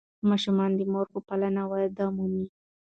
[0.29, 2.45] ماشومان د مور په پالنه وده مومي.